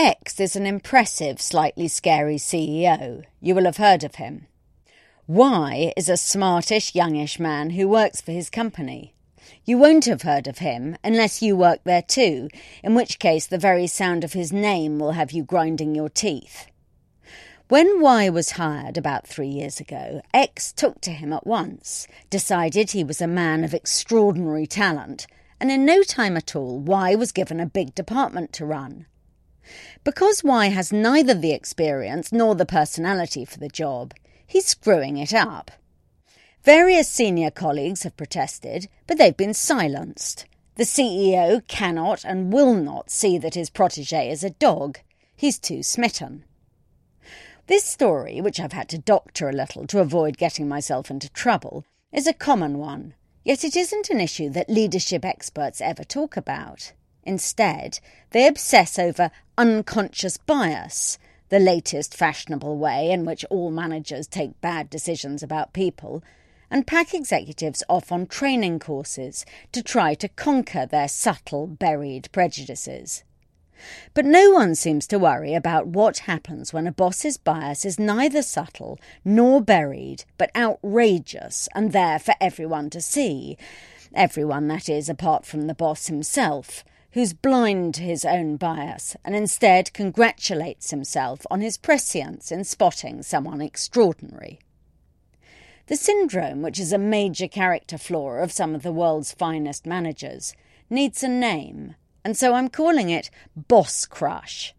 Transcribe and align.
X 0.00 0.38
is 0.38 0.54
an 0.54 0.64
impressive, 0.64 1.40
slightly 1.40 1.88
scary 1.88 2.36
CEO. 2.36 3.24
You 3.40 3.56
will 3.56 3.64
have 3.64 3.78
heard 3.78 4.04
of 4.04 4.14
him. 4.14 4.46
Y 5.26 5.92
is 5.96 6.08
a 6.08 6.16
smartish, 6.16 6.94
youngish 6.94 7.40
man 7.40 7.70
who 7.70 7.88
works 7.88 8.20
for 8.20 8.30
his 8.30 8.48
company. 8.48 9.12
You 9.64 9.76
won't 9.76 10.04
have 10.04 10.22
heard 10.22 10.46
of 10.46 10.58
him 10.58 10.96
unless 11.02 11.42
you 11.42 11.56
work 11.56 11.80
there 11.82 12.02
too, 12.02 12.48
in 12.84 12.94
which 12.94 13.18
case 13.18 13.48
the 13.48 13.58
very 13.58 13.88
sound 13.88 14.22
of 14.22 14.34
his 14.34 14.52
name 14.52 15.00
will 15.00 15.12
have 15.18 15.32
you 15.32 15.42
grinding 15.42 15.96
your 15.96 16.10
teeth. 16.10 16.68
When 17.66 18.00
Y 18.00 18.28
was 18.28 18.52
hired 18.52 18.96
about 18.96 19.26
three 19.26 19.48
years 19.48 19.80
ago, 19.80 20.22
X 20.32 20.72
took 20.72 21.00
to 21.00 21.10
him 21.10 21.32
at 21.32 21.44
once, 21.44 22.06
decided 22.30 22.92
he 22.92 23.02
was 23.02 23.20
a 23.20 23.26
man 23.26 23.64
of 23.64 23.74
extraordinary 23.74 24.68
talent, 24.68 25.26
and 25.58 25.72
in 25.72 25.84
no 25.84 26.04
time 26.04 26.36
at 26.36 26.54
all, 26.54 26.78
Y 26.78 27.16
was 27.16 27.32
given 27.32 27.58
a 27.58 27.66
big 27.66 27.96
department 27.96 28.52
to 28.52 28.64
run. 28.64 29.06
Because 30.04 30.44
Y 30.44 30.66
has 30.68 30.92
neither 30.92 31.34
the 31.34 31.52
experience 31.52 32.32
nor 32.32 32.54
the 32.54 32.66
personality 32.66 33.44
for 33.44 33.58
the 33.58 33.68
job, 33.68 34.14
he's 34.46 34.66
screwing 34.66 35.16
it 35.16 35.34
up. 35.34 35.70
Various 36.64 37.08
senior 37.08 37.50
colleagues 37.50 38.02
have 38.02 38.16
protested, 38.16 38.88
but 39.06 39.18
they've 39.18 39.36
been 39.36 39.54
silenced. 39.54 40.46
The 40.76 40.84
CEO 40.84 41.66
cannot 41.66 42.24
and 42.24 42.52
will 42.52 42.74
not 42.74 43.10
see 43.10 43.38
that 43.38 43.54
his 43.54 43.70
protege 43.70 44.30
is 44.30 44.44
a 44.44 44.50
dog. 44.50 44.98
He's 45.34 45.58
too 45.58 45.82
smitten. 45.82 46.44
This 47.66 47.84
story, 47.84 48.40
which 48.40 48.60
I've 48.60 48.72
had 48.72 48.88
to 48.90 48.98
doctor 48.98 49.48
a 49.48 49.52
little 49.52 49.86
to 49.88 50.00
avoid 50.00 50.38
getting 50.38 50.68
myself 50.68 51.10
into 51.10 51.28
trouble, 51.30 51.84
is 52.12 52.26
a 52.26 52.32
common 52.32 52.78
one, 52.78 53.14
yet 53.44 53.62
it 53.64 53.76
isn't 53.76 54.08
an 54.08 54.20
issue 54.20 54.48
that 54.50 54.70
leadership 54.70 55.24
experts 55.24 55.80
ever 55.80 56.04
talk 56.04 56.36
about. 56.36 56.92
Instead, 57.28 58.00
they 58.30 58.46
obsess 58.46 58.98
over 58.98 59.30
unconscious 59.58 60.38
bias, 60.38 61.18
the 61.50 61.58
latest 61.58 62.14
fashionable 62.16 62.78
way 62.78 63.10
in 63.10 63.26
which 63.26 63.44
all 63.50 63.70
managers 63.70 64.26
take 64.26 64.58
bad 64.62 64.88
decisions 64.88 65.42
about 65.42 65.74
people, 65.74 66.22
and 66.70 66.86
pack 66.86 67.12
executives 67.12 67.82
off 67.86 68.10
on 68.10 68.26
training 68.26 68.78
courses 68.78 69.44
to 69.72 69.82
try 69.82 70.14
to 70.14 70.26
conquer 70.26 70.86
their 70.86 71.06
subtle, 71.06 71.66
buried 71.66 72.32
prejudices. 72.32 73.24
But 74.14 74.24
no 74.24 74.50
one 74.50 74.74
seems 74.74 75.06
to 75.08 75.18
worry 75.18 75.52
about 75.52 75.86
what 75.86 76.20
happens 76.20 76.72
when 76.72 76.86
a 76.86 76.92
boss's 76.92 77.36
bias 77.36 77.84
is 77.84 77.98
neither 77.98 78.40
subtle 78.40 78.98
nor 79.22 79.60
buried, 79.60 80.24
but 80.38 80.50
outrageous 80.56 81.68
and 81.74 81.92
there 81.92 82.18
for 82.18 82.34
everyone 82.40 82.88
to 82.88 83.02
see. 83.02 83.58
Everyone, 84.14 84.68
that 84.68 84.88
is, 84.88 85.10
apart 85.10 85.44
from 85.44 85.66
the 85.66 85.74
boss 85.74 86.06
himself, 86.06 86.84
who's 87.12 87.32
blind 87.32 87.94
to 87.94 88.02
his 88.02 88.24
own 88.24 88.56
bias 88.56 89.16
and 89.24 89.34
instead 89.34 89.92
congratulates 89.92 90.90
himself 90.90 91.46
on 91.50 91.60
his 91.60 91.76
prescience 91.76 92.52
in 92.52 92.64
spotting 92.64 93.22
someone 93.22 93.60
extraordinary. 93.60 94.58
The 95.86 95.96
syndrome, 95.96 96.62
which 96.62 96.78
is 96.78 96.92
a 96.92 96.98
major 96.98 97.48
character 97.48 97.96
flaw 97.96 98.32
of 98.32 98.52
some 98.52 98.74
of 98.74 98.82
the 98.82 98.92
world's 98.92 99.32
finest 99.32 99.86
managers, 99.86 100.54
needs 100.90 101.22
a 101.22 101.28
name 101.28 101.94
and 102.28 102.36
so 102.36 102.52
I'm 102.52 102.68
calling 102.68 103.08
it 103.08 103.30
boss 103.56 104.04
crush. 104.04 104.74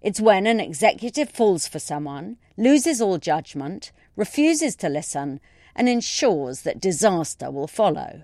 It's 0.00 0.20
when 0.20 0.48
an 0.48 0.58
executive 0.58 1.28
falls 1.28 1.68
for 1.68 1.78
someone, 1.78 2.38
loses 2.56 3.00
all 3.00 3.18
judgment, 3.18 3.92
refuses 4.16 4.74
to 4.76 4.88
listen, 4.88 5.38
and 5.76 5.88
ensures 5.88 6.62
that 6.62 6.80
disaster 6.80 7.52
will 7.52 7.68
follow. 7.68 8.22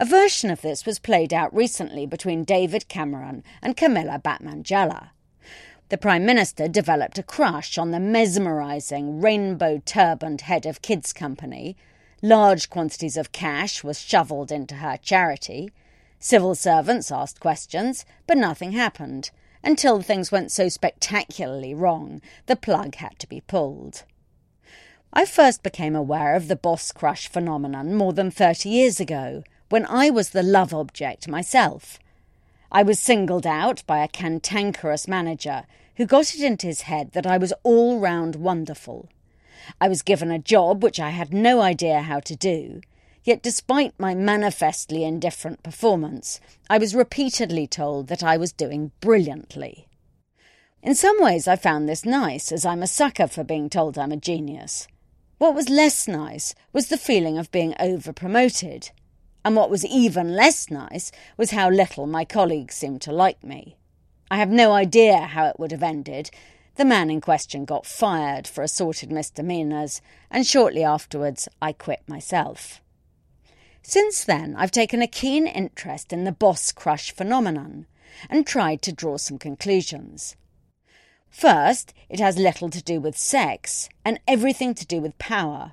A 0.00 0.06
version 0.06 0.48
of 0.48 0.62
this 0.62 0.86
was 0.86 0.98
played 0.98 1.34
out 1.34 1.54
recently 1.54 2.06
between 2.06 2.42
David 2.42 2.88
Cameron 2.88 3.44
and 3.60 3.76
Camila 3.76 4.22
Batmanghelidjh. 4.22 5.10
The 5.90 5.98
Prime 5.98 6.24
Minister 6.24 6.68
developed 6.68 7.18
a 7.18 7.22
crush 7.22 7.76
on 7.76 7.90
the 7.90 8.00
mesmerising 8.00 9.20
rainbow 9.20 9.82
turbaned 9.84 10.40
head 10.40 10.64
of 10.64 10.80
Kids 10.80 11.12
Company. 11.12 11.76
Large 12.22 12.70
quantities 12.70 13.18
of 13.18 13.32
cash 13.32 13.84
was 13.84 14.00
shovelled 14.00 14.50
into 14.50 14.76
her 14.76 14.96
charity. 14.96 15.70
Civil 16.18 16.54
servants 16.54 17.12
asked 17.12 17.38
questions, 17.38 18.06
but 18.26 18.38
nothing 18.38 18.72
happened, 18.72 19.30
until 19.62 20.00
things 20.00 20.32
went 20.32 20.50
so 20.50 20.70
spectacularly 20.70 21.74
wrong 21.74 22.22
the 22.46 22.56
plug 22.56 22.94
had 22.94 23.18
to 23.18 23.28
be 23.28 23.42
pulled. 23.42 24.04
I 25.12 25.26
first 25.26 25.62
became 25.62 25.94
aware 25.94 26.36
of 26.36 26.48
the 26.48 26.56
boss 26.56 26.90
crush 26.90 27.28
phenomenon 27.28 27.94
more 27.94 28.14
than 28.14 28.30
30 28.30 28.70
years 28.70 28.98
ago, 28.98 29.42
when 29.70 29.86
I 29.86 30.10
was 30.10 30.30
the 30.30 30.42
love 30.42 30.74
object 30.74 31.26
myself. 31.26 31.98
I 32.70 32.82
was 32.82 33.00
singled 33.00 33.46
out 33.46 33.82
by 33.86 34.04
a 34.04 34.08
cantankerous 34.08 35.08
manager 35.08 35.64
who 35.96 36.06
got 36.06 36.34
it 36.34 36.42
into 36.42 36.66
his 36.66 36.82
head 36.82 37.12
that 37.12 37.26
I 37.26 37.38
was 37.38 37.54
all 37.62 37.98
round 37.98 38.36
wonderful. 38.36 39.08
I 39.80 39.88
was 39.88 40.02
given 40.02 40.30
a 40.30 40.38
job 40.38 40.82
which 40.82 41.00
I 41.00 41.10
had 41.10 41.32
no 41.32 41.60
idea 41.60 42.02
how 42.02 42.20
to 42.20 42.36
do, 42.36 42.82
Yet, 43.22 43.42
despite 43.42 43.92
my 43.98 44.14
manifestly 44.14 45.04
indifferent 45.04 45.62
performance, 45.62 46.40
I 46.70 46.78
was 46.78 46.94
repeatedly 46.94 47.66
told 47.66 48.06
that 48.08 48.22
I 48.22 48.36
was 48.36 48.52
doing 48.52 48.92
brilliantly. 49.00 49.88
In 50.82 50.94
some 50.94 51.22
ways, 51.22 51.46
I 51.46 51.56
found 51.56 51.86
this 51.86 52.06
nice, 52.06 52.50
as 52.50 52.64
I'm 52.64 52.82
a 52.82 52.86
sucker 52.86 53.26
for 53.26 53.44
being 53.44 53.68
told 53.68 53.98
I'm 53.98 54.12
a 54.12 54.16
genius. 54.16 54.88
What 55.36 55.54
was 55.54 55.68
less 55.68 56.08
nice 56.08 56.54
was 56.72 56.88
the 56.88 56.96
feeling 56.96 57.36
of 57.36 57.50
being 57.50 57.74
over 57.78 58.12
promoted. 58.12 58.90
And 59.44 59.56
what 59.56 59.70
was 59.70 59.86
even 59.86 60.34
less 60.34 60.70
nice 60.70 61.12
was 61.36 61.50
how 61.52 61.70
little 61.70 62.06
my 62.06 62.24
colleagues 62.24 62.74
seemed 62.74 63.00
to 63.02 63.12
like 63.12 63.42
me. 63.42 63.76
I 64.30 64.36
have 64.36 64.50
no 64.50 64.72
idea 64.72 65.18
how 65.18 65.46
it 65.46 65.58
would 65.58 65.72
have 65.72 65.82
ended. 65.82 66.30
The 66.76 66.84
man 66.84 67.10
in 67.10 67.20
question 67.20 67.64
got 67.64 67.86
fired 67.86 68.46
for 68.46 68.62
assorted 68.62 69.10
misdemeanours, 69.10 70.00
and 70.30 70.46
shortly 70.46 70.84
afterwards 70.84 71.48
I 71.60 71.72
quit 71.72 72.02
myself. 72.06 72.80
Since 73.82 74.24
then, 74.24 74.54
I've 74.56 74.70
taken 74.70 75.02
a 75.02 75.06
keen 75.06 75.46
interest 75.46 76.12
in 76.12 76.24
the 76.24 76.32
boss 76.32 76.70
crush 76.70 77.10
phenomenon 77.12 77.86
and 78.28 78.46
tried 78.46 78.82
to 78.82 78.92
draw 78.92 79.16
some 79.16 79.38
conclusions. 79.38 80.36
First, 81.30 81.94
it 82.08 82.20
has 82.20 82.38
little 82.38 82.70
to 82.70 82.82
do 82.82 83.00
with 83.00 83.16
sex 83.16 83.88
and 84.04 84.20
everything 84.28 84.74
to 84.74 84.86
do 84.86 85.00
with 85.00 85.18
power. 85.18 85.72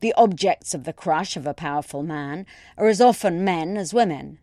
The 0.00 0.12
objects 0.14 0.74
of 0.74 0.84
the 0.84 0.92
crush 0.92 1.36
of 1.36 1.46
a 1.46 1.54
powerful 1.54 2.02
man 2.02 2.46
are 2.76 2.88
as 2.88 3.00
often 3.00 3.44
men 3.44 3.76
as 3.76 3.94
women. 3.94 4.38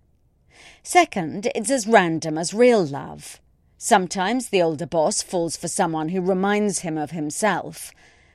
Second, 0.82 1.50
it's 1.54 1.70
as 1.70 1.88
random 1.88 2.38
as 2.38 2.54
real 2.54 2.84
love. 2.84 3.40
Sometimes 3.78 4.50
the 4.50 4.62
older 4.62 4.86
boss 4.86 5.22
falls 5.22 5.58
for 5.58 5.68
someone 5.68 6.10
who 6.10 6.22
reminds 6.22 6.80
him 6.80 6.98
of 6.98 7.12
himself, 7.12 7.92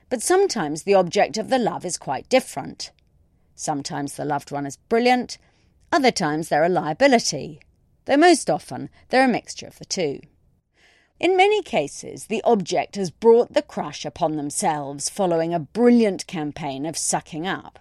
but 0.09 0.21
sometimes 0.21 0.83
the 0.83 0.93
object 0.93 1.37
of 1.37 1.49
the 1.49 1.57
love 1.57 1.85
is 1.85 1.97
quite 1.97 2.29
different. 2.29 2.91
Sometimes 3.55 4.13
the 4.13 4.25
loved 4.25 4.51
one 4.51 4.65
is 4.65 4.77
brilliant, 4.77 5.37
other 5.91 6.11
times 6.11 6.49
they're 6.49 6.63
a 6.63 6.69
liability, 6.69 7.59
though 8.05 8.17
most 8.17 8.49
often 8.49 8.89
they're 9.09 9.25
a 9.25 9.27
mixture 9.27 9.67
of 9.67 9.79
the 9.79 9.85
two. 9.85 10.21
In 11.19 11.35
many 11.35 11.61
cases, 11.61 12.27
the 12.27 12.41
object 12.45 12.95
has 12.95 13.11
brought 13.11 13.53
the 13.53 13.61
crush 13.61 14.05
upon 14.05 14.37
themselves 14.37 15.09
following 15.09 15.53
a 15.53 15.59
brilliant 15.59 16.25
campaign 16.27 16.85
of 16.85 16.97
sucking 16.97 17.45
up. 17.45 17.77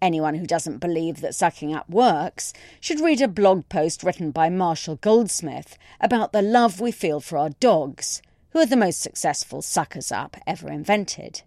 Anyone 0.00 0.36
who 0.36 0.46
doesn't 0.46 0.78
believe 0.78 1.20
that 1.22 1.34
sucking 1.34 1.74
up 1.74 1.90
works 1.90 2.52
should 2.80 3.00
read 3.00 3.20
a 3.20 3.26
blog 3.26 3.68
post 3.68 4.04
written 4.04 4.30
by 4.30 4.48
Marshall 4.48 4.96
Goldsmith 4.96 5.76
about 6.00 6.32
the 6.32 6.42
love 6.42 6.80
we 6.80 6.92
feel 6.92 7.18
for 7.18 7.36
our 7.36 7.50
dogs, 7.50 8.22
who 8.50 8.60
are 8.60 8.66
the 8.66 8.76
most 8.76 9.00
successful 9.00 9.60
suckers 9.60 10.12
up 10.12 10.36
ever 10.46 10.70
invented. 10.70 11.42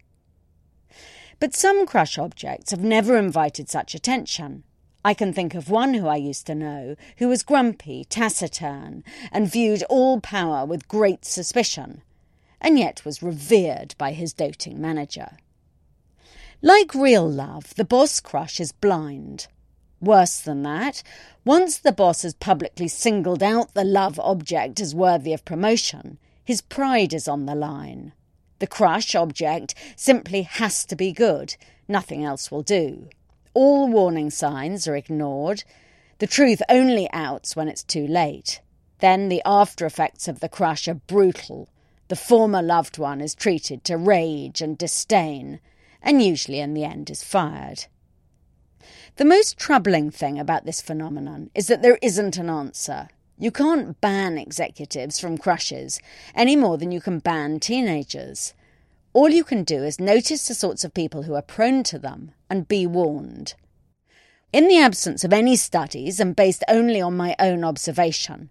But 1.39 1.55
some 1.55 1.85
crush 1.85 2.17
objects 2.17 2.71
have 2.71 2.83
never 2.83 3.15
invited 3.15 3.69
such 3.69 3.95
attention. 3.95 4.63
I 5.03 5.13
can 5.13 5.31
think 5.31 5.55
of 5.55 5.69
one 5.69 5.93
who 5.93 6.07
I 6.07 6.17
used 6.17 6.45
to 6.47 6.55
know 6.55 6.95
who 7.17 7.29
was 7.29 7.43
grumpy, 7.43 8.03
taciturn, 8.03 9.03
and 9.31 9.49
viewed 9.49 9.83
all 9.83 10.19
power 10.19 10.65
with 10.65 10.89
great 10.89 11.23
suspicion, 11.23 12.01
and 12.59 12.77
yet 12.77 13.05
was 13.05 13.23
revered 13.23 13.95
by 13.97 14.11
his 14.11 14.33
doting 14.33 14.81
manager. 14.81 15.37
Like 16.61 16.93
real 16.93 17.29
love, 17.29 17.73
the 17.75 17.85
boss 17.85 18.19
crush 18.19 18.59
is 18.59 18.73
blind. 18.73 19.47
Worse 20.01 20.41
than 20.41 20.63
that, 20.63 21.01
once 21.45 21.77
the 21.77 21.93
boss 21.93 22.23
has 22.23 22.33
publicly 22.33 22.89
singled 22.89 23.41
out 23.41 23.73
the 23.73 23.85
love 23.85 24.19
object 24.19 24.81
as 24.81 24.93
worthy 24.93 25.31
of 25.31 25.45
promotion, 25.45 26.17
his 26.43 26.61
pride 26.61 27.13
is 27.13 27.27
on 27.27 27.45
the 27.45 27.55
line. 27.55 28.11
The 28.59 28.67
crush 28.67 29.15
object 29.15 29.75
simply 29.95 30.41
has 30.41 30.83
to 30.85 30.95
be 30.97 31.13
good, 31.13 31.55
nothing 31.87 32.25
else 32.25 32.51
will 32.51 32.63
do. 32.63 33.07
All 33.55 33.87
warning 33.87 34.29
signs 34.29 34.87
are 34.87 34.95
ignored. 34.95 35.63
The 36.19 36.27
truth 36.27 36.61
only 36.69 37.09
outs 37.11 37.55
when 37.55 37.67
it's 37.67 37.83
too 37.83 38.05
late. 38.05 38.61
Then 38.99 39.29
the 39.29 39.41
after 39.43 39.85
effects 39.85 40.27
of 40.27 40.39
the 40.39 40.49
crush 40.49 40.87
are 40.87 40.93
brutal. 40.95 41.69
The 42.09 42.15
former 42.15 42.61
loved 42.61 42.99
one 42.99 43.21
is 43.21 43.33
treated 43.33 43.83
to 43.85 43.97
rage 43.97 44.61
and 44.61 44.77
disdain, 44.77 45.59
and 46.01 46.21
usually 46.21 46.59
in 46.59 46.73
the 46.73 46.83
end 46.83 47.09
is 47.09 47.23
fired. 47.23 47.85
The 49.15 49.25
most 49.25 49.57
troubling 49.57 50.11
thing 50.11 50.37
about 50.37 50.65
this 50.65 50.81
phenomenon 50.81 51.49
is 51.55 51.67
that 51.67 51.81
there 51.81 51.97
isn't 52.01 52.37
an 52.37 52.49
answer. 52.49 53.09
You 53.37 53.51
can't 53.51 53.99
ban 53.99 54.37
executives 54.37 55.19
from 55.19 55.37
crushes 55.37 55.99
any 56.35 56.55
more 56.55 56.77
than 56.77 56.91
you 56.91 57.01
can 57.01 57.19
ban 57.19 57.59
teenagers. 57.59 58.53
All 59.13 59.29
you 59.29 59.43
can 59.43 59.63
do 59.63 59.83
is 59.83 59.99
notice 59.99 60.47
the 60.47 60.53
sorts 60.53 60.83
of 60.83 60.93
people 60.93 61.23
who 61.23 61.33
are 61.33 61.41
prone 61.41 61.83
to 61.83 61.97
them 61.97 62.33
and 62.49 62.67
be 62.67 62.85
warned. 62.87 63.53
In 64.51 64.67
the 64.67 64.79
absence 64.79 65.23
of 65.23 65.31
any 65.31 65.55
studies 65.55 66.19
and 66.19 66.35
based 66.35 66.63
only 66.67 66.99
on 66.99 67.15
my 67.15 67.35
own 67.39 67.63
observation, 67.63 68.49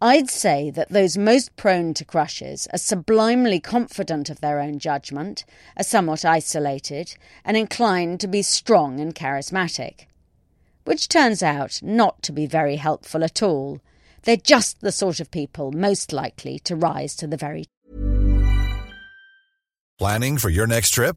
I'd 0.00 0.30
say 0.30 0.70
that 0.70 0.90
those 0.90 1.18
most 1.18 1.54
prone 1.56 1.94
to 1.94 2.04
crushes 2.04 2.66
are 2.72 2.78
sublimely 2.78 3.60
confident 3.60 4.30
of 4.30 4.40
their 4.40 4.60
own 4.60 4.78
judgment, 4.78 5.44
are 5.76 5.84
somewhat 5.84 6.24
isolated, 6.24 7.14
and 7.44 7.56
inclined 7.56 8.20
to 8.20 8.28
be 8.28 8.42
strong 8.42 9.00
and 9.00 9.14
charismatic. 9.14 10.06
Which 10.84 11.08
turns 11.08 11.42
out 11.42 11.80
not 11.82 12.22
to 12.22 12.32
be 12.32 12.46
very 12.46 12.76
helpful 12.76 13.24
at 13.24 13.42
all. 13.42 13.80
They're 14.22 14.36
just 14.36 14.80
the 14.80 14.92
sort 14.92 15.20
of 15.20 15.30
people 15.30 15.72
most 15.72 16.12
likely 16.12 16.58
to 16.60 16.76
rise 16.76 17.14
to 17.16 17.26
the 17.26 17.36
very 17.36 17.66
Planning 19.98 20.38
for 20.38 20.50
your 20.50 20.66
next 20.66 20.90
trip? 20.90 21.16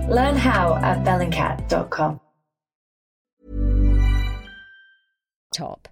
Learn 0.11 0.35
how 0.35 0.75
at 0.83 1.03
bellingcat.com. 1.03 2.19
Top. 5.53 5.90